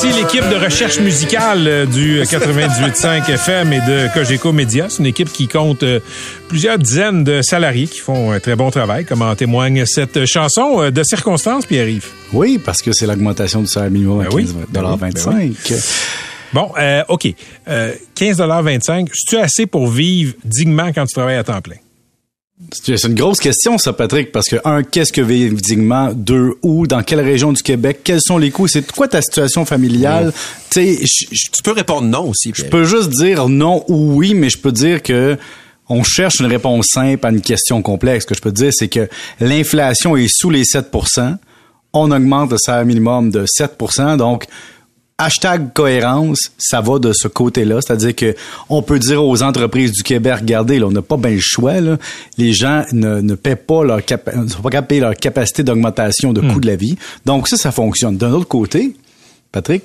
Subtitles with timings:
[0.00, 4.86] remercie l'équipe de recherche musicale euh, du 98.5 FM et de Cogeco Média.
[4.88, 6.00] C'est une équipe qui compte euh,
[6.48, 10.82] plusieurs dizaines de salariés qui font un très bon travail, comme en témoigne cette chanson
[10.82, 12.06] euh, de circonstance, Pierre-Yves.
[12.32, 15.08] Oui, parce que c'est l'augmentation du salaire minimum à Ben oui, 15 ben oui, ben
[15.08, 15.72] 25.
[16.52, 17.28] Bon, euh, OK.
[17.68, 21.76] Euh, 15,25 c'est-tu assez pour vivre dignement quand tu travailles à temps plein?
[22.72, 26.12] C'est une grosse question, ça, Patrick, parce que, un, qu'est-ce que vivre dignement?
[26.14, 26.86] Deux, où?
[26.86, 28.00] Dans quelle région du Québec?
[28.04, 28.68] Quels sont les coûts?
[28.68, 30.32] C'est quoi ta situation familiale?
[30.70, 34.14] Tu sais, je- je- Tu peux répondre non aussi, je peux juste dire non ou
[34.16, 35.36] oui, mais je peux dire que
[35.88, 38.24] on cherche une réponse simple à une question complexe.
[38.24, 39.08] Ce que je peux te dire, c'est que
[39.40, 41.36] l'inflation est sous les 7%
[41.92, 44.44] On augmente le salaire minimum de 7% donc
[45.20, 47.80] hashtag cohérence, ça va de ce côté-là.
[47.80, 48.34] C'est-à-dire que
[48.68, 51.80] on peut dire aux entreprises du Québec, regardez, là, on n'a pas bien le choix.
[51.80, 51.98] Là.
[52.38, 56.32] Les gens ne, ne paient pas leur capa- pas capables de payer leur capacité d'augmentation
[56.32, 56.96] de coût de la vie.
[57.26, 58.16] Donc ça, ça fonctionne.
[58.16, 58.96] D'un autre côté,
[59.52, 59.84] Patrick,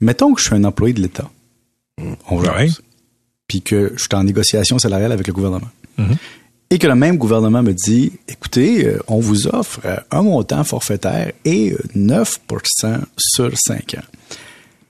[0.00, 1.30] mettons que je suis un employé de l'État.
[2.28, 2.54] On jase.
[2.56, 2.68] Ouais.
[3.46, 5.68] Puis que je suis en négociation salariale avec le gouvernement.
[6.70, 9.80] Et que le même gouvernement me dit, écoutez, euh, on vous offre
[10.10, 14.02] un montant forfaitaire et euh, 9% sur 5 ans.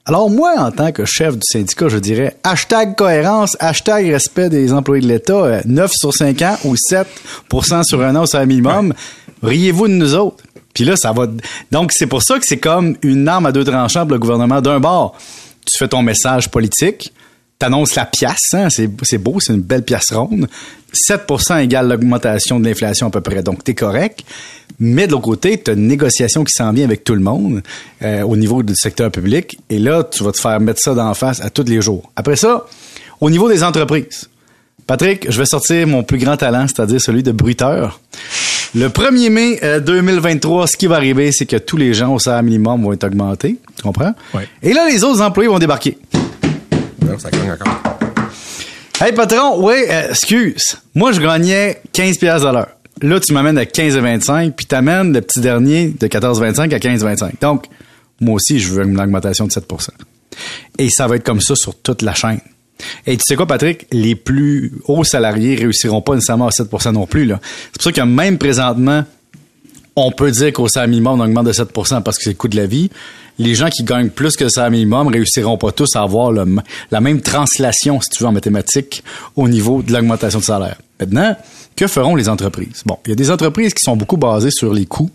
[0.07, 4.75] Alors moi, en tant que chef du syndicat, je dirais hashtag cohérence, hashtag respect des
[4.75, 8.47] employés de l'État, euh, 9 sur 5 ans ou 7% sur un an au salaire
[8.47, 8.93] minimum.
[9.43, 10.45] Riez-vous de nous autres.
[10.75, 11.27] Puis là, ça va...
[11.71, 14.61] Donc, c'est pour ça que c'est comme une arme à deux tranchants pour le gouvernement.
[14.61, 15.17] D'un bord,
[15.65, 17.11] tu fais ton message politique,
[17.59, 20.49] t'annonces la pièce, hein, c'est, beau, c'est une belle pièce ronde.
[21.09, 24.25] 7% égale l'augmentation de l'inflation à peu près, donc t'es correct.
[24.79, 27.63] Mais de l'autre côté, t'as une négociation qui s'en vient avec tout le monde
[28.03, 31.15] euh, au niveau du secteur public, et là, tu vas te faire mettre ça d'en
[31.15, 32.11] face à tous les jours.
[32.17, 32.67] Après ça,
[33.21, 34.29] au niveau des entreprises,
[34.87, 38.01] Patrick, je vais sortir mon plus grand talent, c'est-à-dire celui de bruiteur.
[38.75, 42.19] Le 1er mai euh, 2023, ce qui va arriver, c'est que tous les gens au
[42.19, 43.57] salaire minimum vont être augmentés.
[43.77, 44.13] Tu comprends?
[44.35, 44.49] Ouais.
[44.63, 45.97] Et là, les autres employés vont débarquer.
[47.19, 47.83] Ça cogne encore.
[49.01, 50.79] Hey patron, oui, euh, excuse.
[50.95, 52.69] Moi, je gagnais 15 pièces à l'heure.
[53.03, 57.41] Là, tu m'amènes à 15,25 puis t'amènes le petit dernier de 14,25 à 15,25.
[57.41, 57.67] Donc,
[58.21, 59.89] moi aussi, je veux une augmentation de 7%
[60.79, 62.41] Et ça va être comme ça sur toute la chaîne.
[63.07, 63.87] Et tu sais quoi, Patrick?
[63.93, 67.29] Les plus hauts salariés réussiront pas nécessairement à 7% non plus.
[67.29, 69.05] C'est pour ça que même présentement,
[69.97, 72.49] on peut dire qu'au salaire minimum, on augmente de 7% parce que c'est le coût
[72.49, 72.91] de la vie.
[73.39, 76.45] Les gens qui gagnent plus que le salaire minimum réussiront pas tous à avoir le
[76.91, 79.03] la même translation, si tu veux, en mathématiques,
[79.35, 80.77] au niveau de l'augmentation de salaire.
[81.01, 81.37] Maintenant,
[81.75, 82.83] que feront les entreprises?
[82.87, 85.11] Bon, il y a des entreprises qui sont beaucoup basées sur les coûts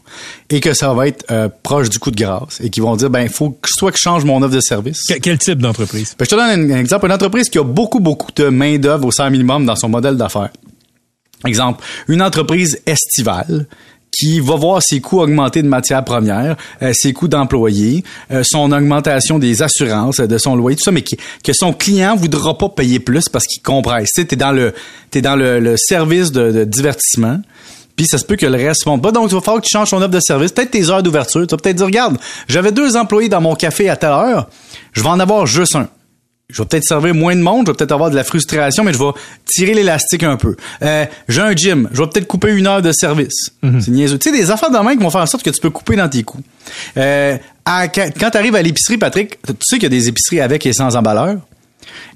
[0.50, 3.09] et que ça va être euh, proche du coût de grâce et qui vont dire,
[3.09, 5.03] ben, il faut que soit que je change mon offre de service.
[5.08, 6.16] Que- quel type d'entreprise?
[6.19, 7.06] Ben, je te donne un, un exemple.
[7.06, 10.50] Une entreprise qui a beaucoup, beaucoup de main-d'œuvre au salaire minimum dans son modèle d'affaires.
[11.46, 13.66] Exemple, une entreprise estivale
[14.12, 18.72] qui va voir ses coûts augmenter de matières premières, euh, ses coûts d'employés, euh, son
[18.72, 22.70] augmentation des assurances, euh, de son loyer, tout ça, mais que son client voudra pas
[22.70, 24.09] payer plus parce qu'il compresse.
[24.16, 24.74] Tu t'es dans le,
[25.14, 27.40] dans le, service de, de divertissement.
[27.96, 29.12] Puis ça se peut que le reste monte pas.
[29.12, 30.53] Donc, il va falloir que tu changes ton offre de service.
[30.53, 31.46] Peut-être tes heures d'ouverture.
[31.46, 34.47] Tu vas peut-être dire, regarde, j'avais deux employés dans mon café à telle heure.
[34.94, 35.90] Je vais en avoir juste un
[36.49, 38.91] je vais peut-être servir moins de monde, je vais peut-être avoir de la frustration, mais
[38.93, 39.11] je vais
[39.45, 40.55] tirer l'élastique un peu.
[40.81, 43.51] Euh, j'ai un gym, je vais peut-être couper une heure de service.
[43.81, 44.17] C'est niaiseux.
[44.17, 45.95] Tu sais, des affaires de main qui vont faire en sorte que tu peux couper
[45.95, 46.41] dans tes coûts.
[46.97, 50.41] Euh, à- quand tu arrives à l'épicerie, Patrick, tu sais qu'il y a des épiceries
[50.41, 51.37] avec et sans emballeur?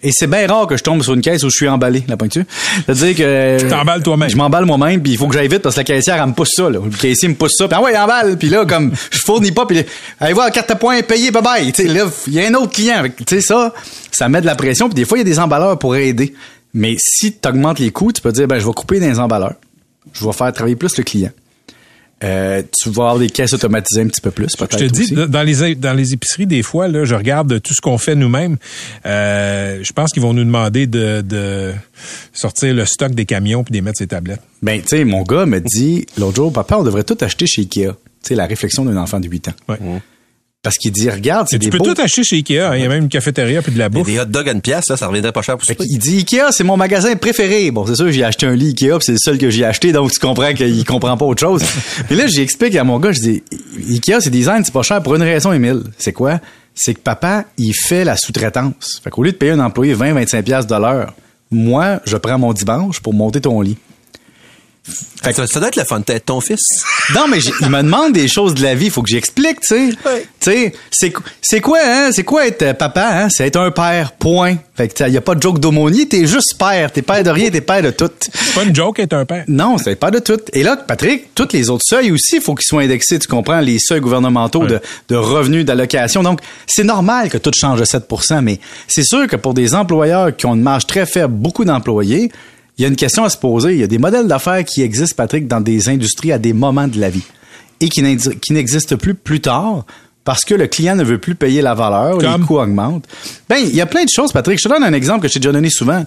[0.01, 2.17] Et c'est bien rare que je tombe sur une caisse où je suis emballé, la
[2.17, 2.43] pointure.
[2.85, 3.57] C'est-à-dire que...
[3.59, 4.29] Tu t'emballes toi-même.
[4.29, 6.33] Je m'emballe moi-même, puis il faut que j'aille vite parce que la caissière, elle me
[6.33, 6.69] pousse ça.
[6.69, 6.79] Là.
[6.83, 8.37] Le caissier me pousse ça, puis ah ouais, emballe.
[8.37, 9.83] Puis là, comme, je fournis pas, puis
[10.19, 11.71] allez voir, carte à points, payé, bye-bye.
[11.71, 13.03] Tu sais, là, il y a un autre client.
[13.15, 13.73] Tu sais, ça,
[14.11, 16.33] ça met de la pression, puis des fois, il y a des emballeurs pour aider.
[16.73, 19.55] Mais si tu augmentes les coûts, tu peux dire, ben, je vais couper des emballeurs.
[20.13, 21.31] Je vais faire travailler plus le client.
[22.23, 25.01] Euh, tu vas avoir des caisses automatisées un petit peu plus, peut-être Je te dis,
[25.13, 25.27] aussi.
[25.27, 28.57] dans les, dans les épiceries, des fois, là, je regarde tout ce qu'on fait nous-mêmes.
[29.05, 31.73] Euh, je pense qu'ils vont nous demander de, de
[32.31, 34.41] sortir le stock des camions puis de les mettre les tablettes.
[34.61, 37.61] Ben, tu sais, mon gars me dit, l'autre jour, papa, on devrait tout acheter chez
[37.63, 37.87] Ikea.
[37.91, 39.53] Tu sais, la réflexion d'un enfant de 8 ans.
[39.67, 39.77] Ouais.
[40.63, 41.93] Parce qu'il dit, regarde, c'est Tu des peux beaux...
[41.93, 42.59] tout acheter chez Ikea.
[42.61, 42.75] hein.
[42.77, 44.07] Il y a même une cafétéria puis de la bouffe.
[44.07, 45.85] des hot dogs à une pièce, là, ça reviendrait pas cher pour souper.
[45.85, 47.69] qu'il dit Ikea, c'est mon magasin préféré.
[47.69, 49.91] Bon, c'est sûr, j'ai acheté un lit Ikea, puis c'est le seul que j'ai acheté,
[49.91, 51.61] donc tu comprends qu'il comprend pas autre chose.
[52.09, 53.43] Mais là, j'explique à mon gars, je dis
[53.89, 55.81] Ikea, c'est design, c'est pas cher pour une raison, Émile.
[55.97, 56.39] C'est quoi?
[56.73, 59.01] C'est que papa, il fait la sous-traitance.
[59.03, 61.13] Fait qu'au lieu de payer un employé 20-25$ piastres de l'heure,
[61.51, 63.77] moi, je prends mon dimanche pour monter ton lit.
[65.23, 66.59] Fait que ça, ça doit être le fun de être ton fils.
[67.15, 69.67] Non, mais il me demande des choses de la vie, il faut que j'explique, tu
[69.75, 69.89] sais.
[70.41, 73.55] Tu sais, c'est qu- c'est quoi hein, c'est quoi être euh, papa hein, c'est être
[73.55, 74.57] un père, point.
[74.75, 77.29] Fait que il y a pas de joke d'aumônier, t'es juste père, t'es père de
[77.29, 78.09] rien, t'es père de tout.
[78.19, 79.45] C'est pas une joke être un père.
[79.47, 80.39] Non, c'est pas de tout.
[80.51, 83.61] Et là, Patrick, tous les autres seuils aussi, il faut qu'ils soient indexés, tu comprends,
[83.61, 86.23] les seuils gouvernementaux de, de revenus, d'allocation.
[86.23, 90.35] Donc, c'est normal que tout change de 7% mais c'est sûr que pour des employeurs
[90.35, 92.31] qui ont une marge très faible, beaucoup d'employés,
[92.77, 93.73] il y a une question à se poser.
[93.73, 96.87] Il y a des modèles d'affaires qui existent, Patrick, dans des industries à des moments
[96.87, 97.23] de la vie
[97.79, 99.85] et qui n'existent plus plus tard
[100.23, 102.41] parce que le client ne veut plus payer la valeur, Comme?
[102.41, 103.05] les coûts augmentent.
[103.49, 104.57] Ben, il y a plein de choses, Patrick.
[104.57, 106.05] Je te donne un exemple que je t'ai déjà donné souvent.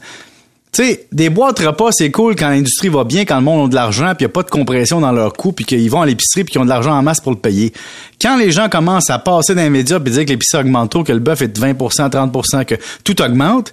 [0.73, 3.69] Tu sais, des boîtes repas, c'est cool quand l'industrie va bien, quand le monde a
[3.71, 6.03] de l'argent, puis il n'y a pas de compression dans leurs coûts, puis qu'ils vont
[6.03, 7.73] à l'épicerie, puis qu'ils ont de l'argent en masse pour le payer.
[8.21, 11.05] Quand les gens commencent à passer dans les médias puis dire que l'épicerie augmente trop,
[11.05, 12.75] que le bœuf est de 20% 30% que
[13.05, 13.73] tout augmente,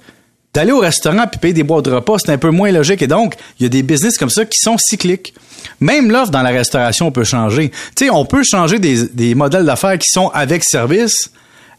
[0.54, 3.02] d'aller au restaurant puis payer des boîtes de repas, c'est un peu moins logique.
[3.02, 5.34] Et donc, il y a des business comme ça qui sont cycliques.
[5.80, 7.72] Même l'offre dans la restauration peut changer.
[7.96, 11.32] Tu sais, on peut changer des, modèles d'affaires qui sont avec service,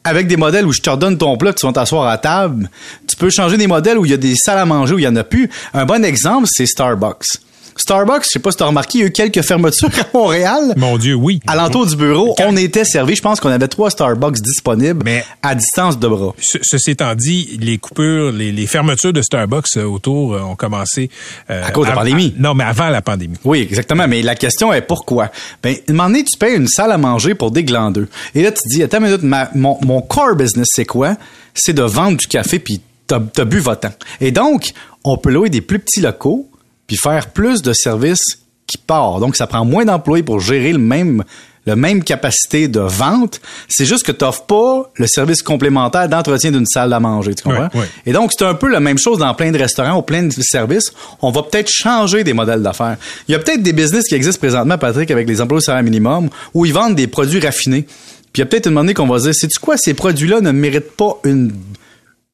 [0.03, 2.69] avec des modèles où je te redonne ton plat, tu vas t'asseoir à table.
[3.07, 5.05] Tu peux changer des modèles où il y a des salles à manger, où il
[5.05, 5.49] y en a plus.
[5.73, 7.39] Un bon exemple, c'est Starbucks.
[7.77, 10.07] Starbucks, je sais pas si tu as remarqué, il y a eu quelques fermetures à
[10.17, 10.75] Montréal.
[10.77, 11.41] Mon Dieu, oui.
[11.47, 13.17] À l'entour du bureau, on était servi.
[13.17, 16.35] Je pense qu'on avait trois Starbucks disponibles Mais- à distance de bras.
[16.41, 20.57] Ce- Ceci étant dit, les coupures, les, les fermetures de Starbucks euh, autour euh, ont
[20.57, 21.11] commencé...
[21.51, 22.35] euh, À cause de la pandémie.
[22.39, 23.37] à- non, mais avant la pandémie.
[23.45, 24.07] Oui, exactement.
[24.09, 25.31] Mais la question est pourquoi?
[25.63, 28.09] Ben, un moment donné, tu payes une salle à manger pour des glandeux.
[28.35, 31.17] Et là, tu te dis, attends une minute, ma- mon, mon core business, c'est quoi?
[31.55, 33.95] C'est de vendre du café puis t'as, t'as bu votre temps.
[34.21, 34.71] Et donc,
[35.05, 36.49] on peut louer des plus petits locaux
[36.87, 39.21] puis faire plus de services qui partent.
[39.21, 41.23] Donc, ça prend moins d'employés pour gérer le même,
[41.67, 43.41] le même capacité de vente.
[43.69, 47.35] C'est juste que tu n'offres pas le service complémentaire d'entretien d'une salle à manger.
[47.35, 47.69] Tu comprends?
[47.75, 47.87] Ouais.
[48.07, 50.33] Et donc, c'est un peu la même chose dans plein de restaurants ou plein de
[50.41, 50.93] services.
[51.21, 52.97] On va peut-être changer des modèles d'affaires.
[53.29, 55.83] Il y a peut-être des business qui existent présentement, Patrick, avec les emplois au salaire
[55.83, 57.83] minimum, où ils vendent des produits raffinés.
[57.83, 60.51] Puis il y a peut-être une moment qu'on va dire, c'est-tu quoi, ces produits-là ne
[60.51, 61.53] méritent pas une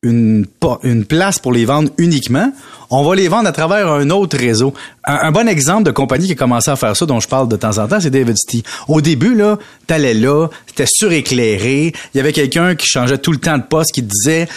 [0.02, 0.46] une,
[0.82, 2.52] une place pour les vendre uniquement.
[2.88, 4.72] On va les vendre à travers un autre réseau.
[5.04, 7.56] Un, bon exemple de compagnie qui a commencé à faire ça, dont je parle de
[7.56, 8.62] temps en temps, c'est David City.
[8.88, 11.92] Au début, là, t'allais là, c'était suréclairé.
[12.14, 14.48] Il y avait quelqu'un qui changeait tout le temps de poste, qui disait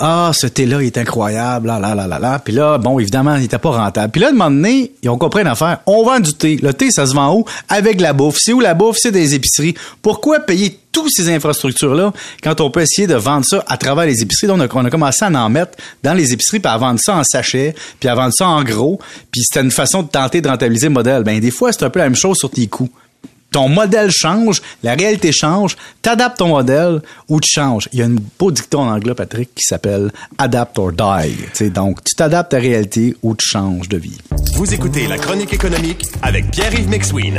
[0.00, 2.38] ah, ce thé-là, il est incroyable, là, là, là, là, là.
[2.38, 4.10] Puis là, bon, évidemment, il était pas rentable.
[4.10, 5.80] Puis là, à un moment donné, ils ont compris une affaire.
[5.86, 6.58] On vend du thé.
[6.62, 7.44] Le thé, ça se vend où?
[7.68, 8.38] Avec la bouffe.
[8.38, 8.96] C'est où la bouffe?
[8.98, 9.74] C'est des épiceries.
[10.02, 12.12] Pourquoi payer toutes ces infrastructures-là
[12.42, 14.46] quand on peut essayer de vendre ça à travers les épiceries?
[14.46, 15.72] Donc, on a, on a commencé à en mettre
[16.02, 18.98] dans les épiceries, puis à vendre ça en sachet, puis à vendre ça en gros.
[19.30, 21.22] Puis c'était une façon de tenter de rentabiliser le modèle.
[21.22, 22.90] Ben, des fois, c'est un peu la même chose sur tes coûts
[23.56, 27.88] ton modèle change, la réalité change, t'adaptes ton modèle ou tu changes.
[27.90, 31.70] Il y a un beau dicton en anglais, Patrick, qui s'appelle Adapt or Die.
[31.70, 34.18] Donc, tu t'adaptes à la réalité ou tu changes de vie.
[34.56, 37.38] Vous écoutez La Chronique économique avec Pierre-Yves McSween.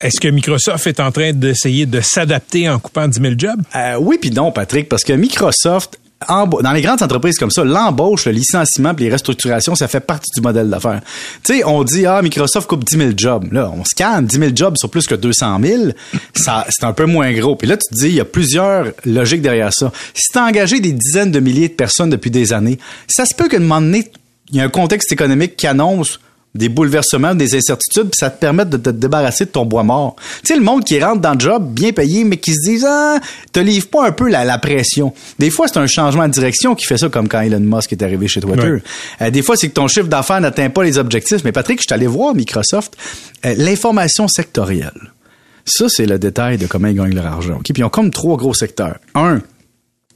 [0.00, 3.62] Est-ce que Microsoft est en train d'essayer de s'adapter en coupant 10 000 jobs?
[3.76, 8.26] Euh, oui puis non, Patrick, parce que Microsoft, dans les grandes entreprises comme ça, l'embauche,
[8.26, 11.00] le licenciement puis les restructurations, ça fait partie du modèle d'affaires.
[11.44, 13.52] Tu sais, on dit, ah, Microsoft coupe 10 000 jobs.
[13.52, 15.82] Là, on se calme, 10 000 jobs sur plus que 200 000,
[16.34, 17.54] ça, c'est un peu moins gros.
[17.54, 19.92] Puis là, tu te dis, il y a plusieurs logiques derrière ça.
[20.12, 23.34] Si tu as engagé des dizaines de milliers de personnes depuis des années, ça se
[23.34, 24.10] peut qu'à un moment donné,
[24.50, 26.18] il y a un contexte économique qui annonce
[26.54, 30.14] des bouleversements, des incertitudes, puis ça te permet de te débarrasser de ton bois mort.
[30.44, 32.84] Tu sais, le monde qui rentre dans le job bien payé, mais qui se dit
[32.86, 33.18] ah,
[33.52, 35.12] te livre pas un peu la, la pression.
[35.38, 38.02] Des fois, c'est un changement de direction qui fait ça, comme quand Elon Musk est
[38.02, 38.70] arrivé chez Twitter.
[38.70, 38.82] Ouais.
[39.22, 41.42] Euh, des fois, c'est que ton chiffre d'affaires n'atteint pas les objectifs.
[41.44, 42.96] Mais Patrick, je suis allé voir Microsoft,
[43.44, 45.12] euh, l'information sectorielle.
[45.64, 47.56] Ça, c'est le détail de comment ils gagnent leur argent.
[47.56, 47.64] OK?
[47.64, 48.98] Puis ils ont comme trois gros secteurs.
[49.14, 49.40] Un,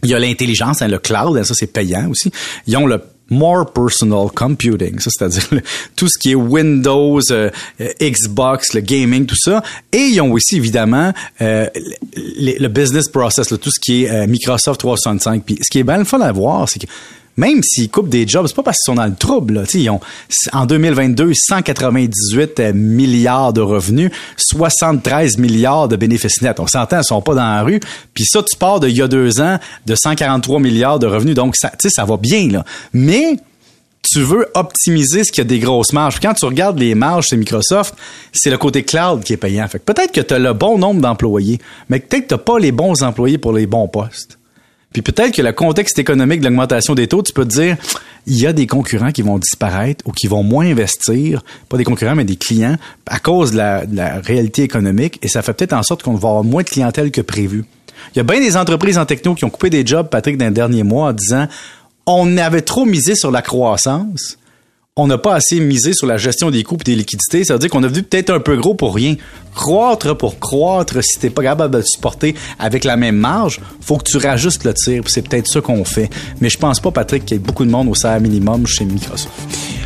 [0.02, 2.30] il y a l'intelligence, hein, le cloud, hein, ça c'est payant aussi.
[2.66, 5.62] Ils ont le more personal computing, ça c'est-à-dire
[5.96, 7.50] tout ce qui est Windows, euh,
[8.00, 9.62] Xbox, le gaming, tout ça.
[9.92, 11.68] Et ils ont aussi évidemment euh,
[12.16, 15.44] le, business process, tout ce qui est euh, Microsoft 365.
[15.44, 16.86] Puis ce qui est bien le fun à voir, c'est que
[17.38, 19.54] même s'ils coupent des jobs, c'est pas parce qu'ils sont dans le trouble.
[19.54, 19.62] Là.
[19.72, 20.00] Ils ont
[20.52, 26.60] en 2022 198 euh, milliards de revenus, 73 milliards de bénéfices nets.
[26.60, 27.80] On s'entend, ils sont pas dans la rue.
[28.12, 31.34] Puis ça, tu pars de il y a deux ans de 143 milliards de revenus.
[31.34, 32.64] Donc ça, ça va bien là.
[32.92, 33.36] Mais
[34.02, 36.18] tu veux optimiser ce qui a des grosses marges.
[36.20, 37.94] Quand tu regardes les marges chez Microsoft,
[38.32, 39.66] c'est le côté cloud qui est payant.
[39.68, 43.02] Peut-être que tu as le bon nombre d'employés, mais peut-être que tu pas les bons
[43.02, 44.37] employés pour les bons postes.
[45.02, 47.76] Puis peut-être que le contexte économique de l'augmentation des taux, tu peux te dire,
[48.26, 51.84] il y a des concurrents qui vont disparaître ou qui vont moins investir, pas des
[51.84, 52.76] concurrents, mais des clients,
[53.06, 56.44] à cause de la, réalité économique, et ça fait peut-être en sorte qu'on va avoir
[56.44, 57.64] moins de clientèle que prévu.
[58.14, 60.46] Il y a bien des entreprises en techno qui ont coupé des jobs, Patrick, dans
[60.46, 61.46] les derniers mois, en disant,
[62.06, 64.38] on avait trop misé sur la croissance,
[64.98, 67.44] on n'a pas assez misé sur la gestion des coûts et des liquidités.
[67.44, 69.14] Ça veut dire qu'on a vu peut-être un peu gros pour rien.
[69.54, 73.96] Croître pour croître, si t'es pas capable de le supporter avec la même marge, faut
[73.96, 75.02] que tu rajustes le tir.
[75.06, 76.10] C'est peut-être ça qu'on fait.
[76.40, 78.84] Mais je pense pas, Patrick, qu'il y ait beaucoup de monde au salaire minimum chez
[78.84, 79.30] Microsoft.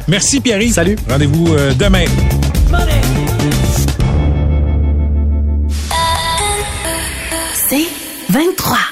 [0.08, 0.62] Merci, Pierre.
[0.72, 0.96] Salut.
[1.08, 2.04] Rendez-vous euh, demain.
[7.68, 7.86] C'est
[8.30, 8.91] 23.